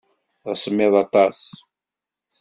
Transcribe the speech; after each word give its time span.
D 0.43 0.47
asemmiḍ 0.53 0.93
aṭas. 1.03 1.41